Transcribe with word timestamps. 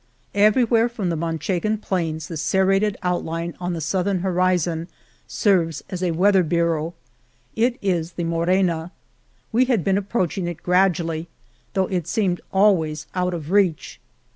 Everywhere 0.33 0.89
from 0.89 1.09
the 1.11 1.15
Manchegan 1.15 1.77
plains 1.77 2.27
the 2.27 2.35
serrated 2.35 2.97
outline 3.03 3.53
on 3.59 3.73
the 3.73 3.79
southern 3.81 4.21
horizon 4.21 4.87
serves 5.27 5.83
as 5.91 6.01
a 6.01 6.09
weather 6.09 6.41
bureau. 6.41 6.95
It 7.55 7.77
is 7.83 8.13
the 8.13 8.23
Mo 8.23 8.43
rena. 8.43 8.91
We 9.51 9.65
had 9.65 9.83
been 9.83 9.99
approaching 9.99 10.47
it 10.47 10.63
gradually, 10.63 11.27
though 11.75 11.85
it 11.85 12.07
seemed 12.07 12.41
always 12.51 13.05
out 13.13 13.35
of 13.35 13.51
reach. 13.51 13.99